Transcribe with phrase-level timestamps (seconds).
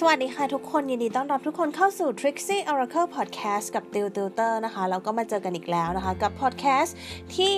[0.00, 6.90] สวัสดีค่ะทุกคน ยินดีต้อนรับทุกคนเข้าสู่ Trixie Oracle Podcast กับติวติวเตอร์นะคะ แล้วก็มาเจอกันอีกแล้วนะคะ กับ podcast
[7.36, 7.54] ที่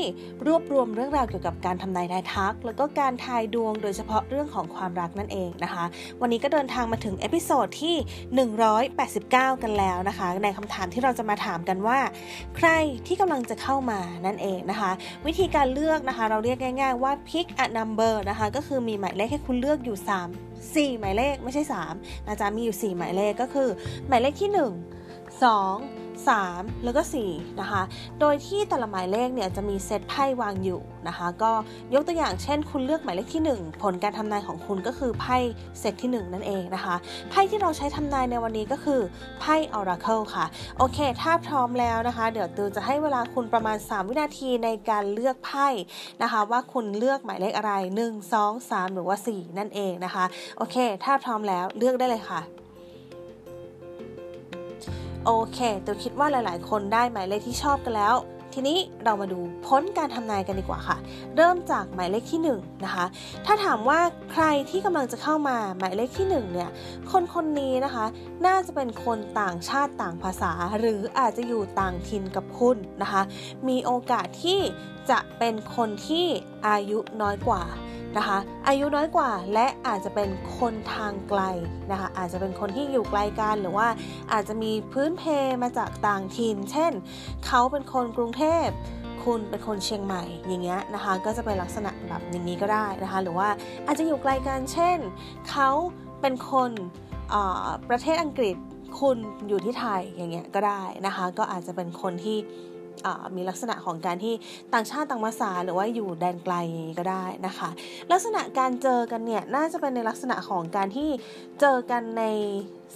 [0.46, 5.84] รวบรวมเรื่องราวเกี่ยวกับการทำนายทายทัก แล้วก็การทายดวงโดยเฉพาะเรื่องของความรักนั่นเองนะคะ
[6.20, 7.96] วันนี้ก็เดินทางมาถึง episode ที่
[8.58, 11.98] 189 กันแล้วนะคะ ในคำถามที่เราจะมาถามกันว่า
[12.56, 12.68] ใคร
[13.06, 14.90] ที่กำลังจะเข้ามานั่นเองนะคะ
[15.26, 21.62] วิธีการเลือกนะคะ เราเรียกง่าย ๆ ว่า pick a number นะคะก็คือมีหมายเลขให้คุณเลือกอยู่ 3 4 หมายเลขไม่ใช่
[21.94, 23.68] 3 นะจ๊ะมีอยู่ 4 หมายเลขก็คือ
[24.08, 24.58] หมายเลขที่ 1
[25.42, 27.82] 2 3 แล้วก็4นะคะ
[28.20, 31.52] โดยที่แต่ละหมายเลขเนี่ยจะมีเซตไพ่วางอยู่นะคะ ก็
[31.94, 35.36] ยกตัวอย่างเช่น คุณเลือกหมายเลขที่ 1 ผลการทำนายของคุณก็คือไพ่
[35.80, 36.94] เซตที่ 1 นั่นเองนะคะ
[37.30, 39.00] ไพ่ที่เราใช้ทำนายในวันนี้ก็คือ
[39.40, 40.44] ไพ่ Oracle ค่ะ
[40.78, 45.68] โอเค ถ้าพร้อมแล้วนะคะ เดี๋ยวตูจะให้เวลาคุณประมาณ 3 วินาทีในการเลือกไพ่
[46.22, 47.72] นะคะ ว่าคุณเลือกหมายเลขอะไร
[48.04, 50.24] 1 2 3 หรือว่า 4 นั่นเองนะคะ
[50.58, 52.57] โอเค ถ้าพร้อมแล้วเลือกได้เลยค่ะ
[55.30, 58.14] โอเคตัวคิดว่าหลายๆ คนได้หมายเลขที่ชอบกันแล้ว
[58.54, 60.96] ทีนี้เรามาดูพ้นการทำนายกันดีกว่าค่ะ
[61.36, 62.48] เริ่มจากหมายเลขที่1น
[62.84, 63.06] นะคะ
[63.46, 64.00] ถ้าถามว่า
[64.32, 66.70] ใครที่กำลังจะเข้ามาหมายเลขที่1เนี่ย
[67.10, 68.04] คนคนนี้นะคะ
[68.46, 73.22] น่าจะเป็นคนต่างชาติต่างภาษา หรืออาจจะอยู่ต่างถิ่นกับคุณนะคะ
[73.68, 74.60] มีโอกาสที่
[75.10, 76.26] จะเป็นคนที่
[76.68, 77.62] อายุน้อยกว่า
[78.16, 81.42] นะคะ อายุน้อยกว่าและอาจจะเป็นคนทางไกล
[81.90, 83.88] นะคะ อาจจะเป็นคนที่อยู่ไกลกันหรือว่า
[84.32, 85.22] อาจจะมีพื้นเพ
[85.62, 86.92] มาจากต่างถิ่น เช่น
[87.46, 88.66] เขาเป็นคนกรุงเทพ
[89.24, 93.48] คุณเป็นคนเชียงใหม่อย่างเงี้ยนะคะ ก็จะเป็นลักษณะแบบอย่างนี้ก็ได้นะคะ หรือว่า
[93.86, 94.98] อาจจะอยู่ไกลกันเช่น
[95.50, 95.70] เขา
[96.20, 96.70] เป็นคน
[97.88, 98.56] ประเทศอังกฤษ
[99.00, 99.16] คุณ
[99.48, 102.38] อยู่ที่ไทยอย่างเงี้ยก็ได้นะคะ ก็อาจจะเป็นคนที่
[103.36, 104.34] มีลักษณะของการที่
[104.74, 106.54] ต่างชาติต่างภาษาหรือว่าอยู่แดนไกล
[106.98, 107.68] ก็ได้นะคะ
[108.12, 111.10] ลักษณะการเจอกันเนี่ยน่าจะเป็นในลักษณะของการที่
[111.60, 112.24] เจอกันใน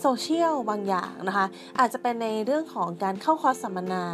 [0.00, 1.46] โซเชียลบางอย่างนะคะ
[1.78, 4.04] อาจจะเป็นในเรื่องของการเข้าคอร์สสัมมนา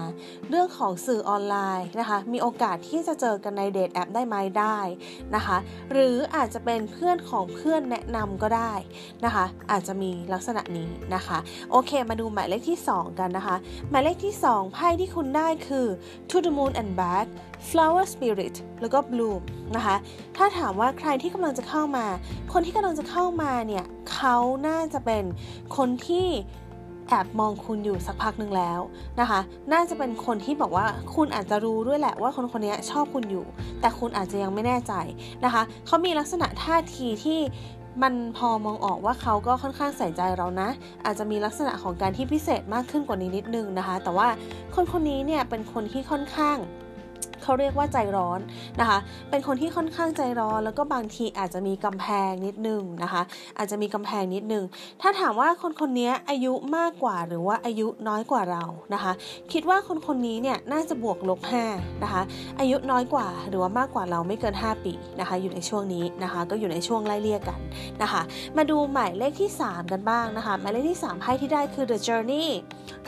[0.51, 4.79] เรื่องของสื่อออนไลน์นะคะ มีโอกาสที่จะเจอกันใน date app ได้ไหมได้
[5.35, 5.57] นะคะ
[5.93, 8.73] หรืออาจจะเป็นเพื่อนของเพื่อนแนะนำก็ได้
[9.25, 11.39] นะคะ อาจจะมีลักษณะนี้นะคะ
[11.71, 13.57] โอเค มาดูหมายเลขที่ 2 กันนะคะ
[13.91, 15.78] หมายเลขที่ 2 ไพ่ที่คุณได้คือ
[16.31, 17.27] to the moon and back
[17.71, 19.43] flower spirit แล้วก็ bloom
[19.77, 19.97] นะคะ
[20.37, 22.07] ถ้าถามว่าใครที่กำลังจะเข้ามา
[22.53, 24.37] คนที่กำลังจะเข้ามาเนี่ยเขา
[24.69, 25.25] น่าจะเป็น
[25.77, 26.27] คนที่
[27.09, 28.81] แอบมองคุณอยู่สักพักหนึ่งแล้ว
[29.21, 29.41] นะคะ
[29.73, 33.47] น่าจะเป็นคนที่บอกว่าคุณอาจจะรู้ด้วยแหละว่าคนคนนี้ชอบคุณอยู่
[33.81, 34.93] แต่คุณอาจจะยังไม่แน่ใจ
[35.45, 37.41] นะคะ เขามีลักษณะท่าทีที่
[38.03, 40.69] มันพอมองออกว่าเขาก็ค่อนข้างใส่ใจเรานะ
[41.05, 44.29] อาจจะมีลักษณะของการที่พิเศษมากขึ้นกว่านี้นิดนึงนะคะ แต่ว่า
[44.75, 46.57] คนคนนี้เนี่ยเป็นคนที่ค่อนข้าง
[47.49, 48.41] เขาเรียกว่าใจร้อน
[48.81, 48.99] นะคะ
[49.31, 53.23] เป็นคนที่ค่อนข้างใจร้อน แล้วก็บางทีอาจจะมีกำแพงนิดนึงนะคะ
[53.59, 54.65] อาจจะมีกำแพงนิดนึง
[55.01, 58.65] ถ้าถามว่าคนคนนี้อายุมากกว่าหรือว่าอายุน้อยกว่าเรา
[58.95, 59.13] นะคะ
[59.53, 62.23] คิดว่าคนคนนี้เนี่ยน่าจะบวกลบ5นะคะ
[62.61, 67.59] อายุน้อยกว่าหรือว่ามากกว่าเราไม่เกิน 5 ปีนะคะ อยู่ในช่วงนี้นะคะ ก็อยู่ในช่วงไล่เลี่ยกัน
[68.03, 68.23] นะคะ
[68.57, 72.47] มาดูหมายเลขที่ 3 กันบ้างนะคะ หมายเลขที่ 3ไพ่ที่ได้คือ the journey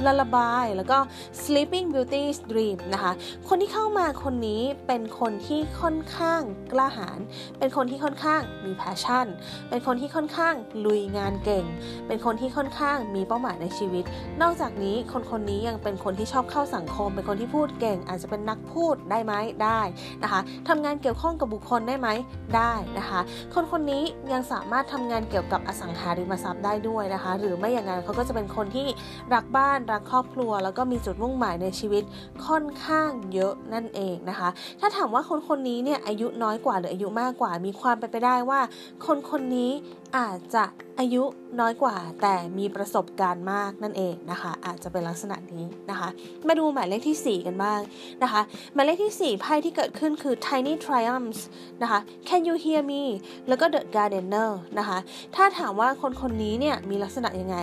[0.04, 0.98] lullaby แล้วก็
[1.42, 3.12] sleeping beauty's dream นะคะ
[3.48, 6.40] คนที่เข้ามาคนนี้เป็นคนที่ค่อนข้าง
[6.72, 7.18] กล้าหาญ
[7.58, 9.26] เป็นคนที่ค่อนข้างมี passion
[9.68, 10.54] เป็นคนที่ค่อนข้าง
[10.84, 11.64] ลุยงานเก่ง
[12.06, 14.04] เป็นคนที่ค่อนข้างมีเป้าหมายในชีวิต
[14.42, 19.80] นอกจากนี้คนคนนี้ยังเป็นคนที่ชอบเข้าสังคม เป็นคนที่พูดเก่ง อาจจะเป็นนักพูดได้ไหมได้
[20.22, 22.08] นะคะทำงานเกี่ยวข้องกับบุคคลได้ไหม
[22.56, 23.20] ได้นะคะ
[23.54, 24.02] คนคนนี้
[24.32, 28.88] ยังสามารถทำงานเกี่ยวกับอสังหาริมทรัพย์ได้ด้วยนะคะ หรือไม่อย่างนั้นเขาก็จะเป็นคนที่
[29.34, 32.02] รักบ้านรักครอบครัว แล้วก็มีจุดมุ่งหมายในชีวิต
[32.46, 34.48] ค่อนข้างเยอะนั่นเองนะคะ
[34.80, 38.60] ถ้าถามว่าคนคนนี้เนี่ยอายุน้อยกว่าหรืออายุมากกว่า มีความเป็นไปได้ว่า
[39.06, 39.70] คนคนนี้
[40.16, 40.64] อาจจะ
[40.98, 41.22] อายุ
[41.60, 46.08] น้อยกว่า แต่มีประสบการณ์มากนั่นเองนะคะ อาจจะเป็นลักษณะนี้นะคะ
[46.48, 47.80] มาดูหมายเลขที่ 4 กันบ้าง
[48.22, 48.42] นะคะ
[48.74, 51.40] หมายเลขที่ 4 ไพ่ที่เกิดขึ้นคือ tiny triumphs
[51.82, 53.02] นะคะ can you hear me
[53.48, 54.98] แล้วก็ the gardener นะคะ
[55.36, 57.56] ถ้าถามว่าคนคนนี้เนี่ยมีลักษณะยังไง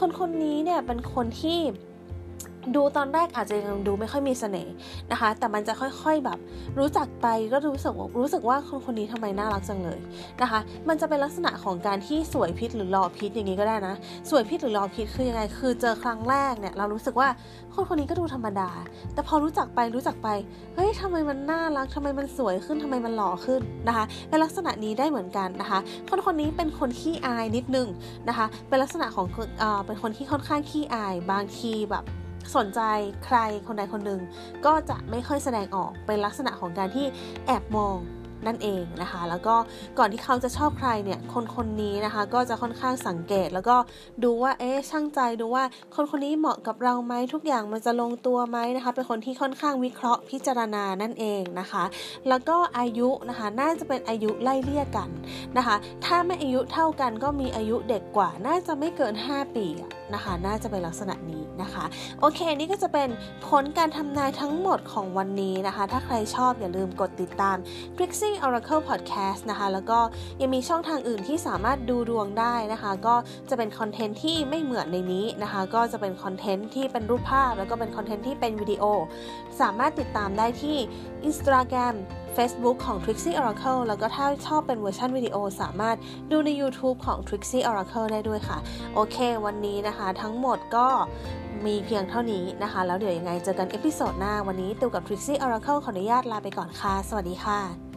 [0.00, 1.60] คนคนนี้เนี่ยเป็นคนที่
[2.76, 4.72] ดูตอนแรกอาจจะยังดูไม่ค่อยมีเสน่ห์
[5.12, 6.38] นะคะ แต่มันจะค่อยๆแบบ
[6.78, 10.00] รู้จักไปก็รู้สึกรู้สึกว่าคนคนนี้ทำไมน่ารักจังเลย
[10.42, 13.94] นะคะ มันจะเป็นลักษณะของการที่สวยพิษหรือหล่อพิษอย่างนี้ก็ได้นะ
[14.30, 17.28] สวยพิษหรือหล่อพิษคือยังไง คือเจอครั้งแรกเนี่ยเรารู้สึกว่า
[17.74, 18.70] คนคนนี้ก็ดูธรรมดา
[19.14, 20.28] แต่พอรู้จักไปรู้จักไป
[20.74, 27.88] เฮ้ยทำไมมันน่ารักทำไมมันสวยขึ้นทำไมมันหล่อขึ้นนะคะเป็นลักษณะนี้ได้เหมือนกันนะคะ คนคนนี้เป็นคนขี้อายนิดนึง
[28.28, 29.26] นะคะ เป็นลักษณะของ
[29.58, 32.04] เอ่อเป็นคนที่ค่อนข้างขี้อาย บางทีแบบ
[32.56, 32.80] สนใจ
[33.24, 34.20] ใครคนใดคนหนึ่ง
[34.66, 37.06] ก็จะไม่ค่อยแสดงออกเป็นลักษณะของการที่
[37.46, 37.98] แอบมอง
[38.46, 39.54] นั่นเองนะคะ แล้วก็
[39.98, 43.76] ก่อนที่เขาจะชอบใครเนี่ย คนคนนี้นะคะ ก็จะค่อนข้างสังเกต แล้วก็
[44.24, 51.84] ดูว่าเอ๊ะช่างใจดูว่าคนคนนี้เหมาะกับเราไหมทุกอย่างมันจะลงตัวไหมนะคะ เป็นคนที่ค่อนข้างวิเคราะห์พิจารณานั่นเองนะคะ
[52.28, 55.08] แล้วก็อายุนะคะน่าจะเป็นอายุไล่เลี่ยกัน
[55.56, 59.66] นะคะ ถ้าไม่อายุเท่ากันก็มีอายุเด็กกว่าน่าจะไม่เกิน 5 ปี
[60.14, 61.84] นะคะ น่าจะเป็นลักษณะนี้นะคะ
[62.20, 63.08] โอเค นี่ก็จะเป็น
[63.48, 67.56] ผลการทำนายทั้งหมดของวันนี้นะคะ ถ้าใครชอบอย่าลืมกดติดตาม
[67.96, 69.98] Trixie Oracle Podcast นะคะ แล้วก็
[70.40, 73.14] ยังมีช่องทางอื่นที่สามารถดูดวงได้นะคะ ก็
[73.50, 78.84] จะเป็นคอนเทนต์ที่ไม่เหมือนในนี้นะคะ ก็จะเป็นคอนเทนต์ที่เป็นรูปภาพ แล้วก็เป็นคอนเทนต์ที่เป็นวิดีโอ
[79.60, 80.76] สามารถติดตามได้ที่
[81.28, 81.94] Instagram
[82.36, 85.96] Facebook ของ Trixie Oracle แล้วก็ถ้าชอบเป็นเวอร์ชันวิดีโอสามารถ
[86.30, 88.58] ดูใน YouTube ของ Trixie Oracle ได้ด้วยค่ะ
[88.94, 90.88] โอเค วันนี้นะคะทั้งหมดก็
[91.66, 97.91] มีเพียงเท่านี้นะคะ แล้วเดี๋ยวยังไงเจอกัน episode หน้าวันนี้ติวกับ Trixie Oracle ขออนุญาตลาไปก่อนค่ะ สวัสดีค่ะ